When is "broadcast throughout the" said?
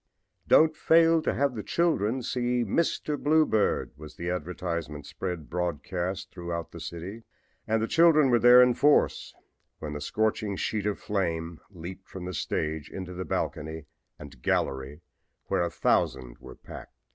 5.47-6.79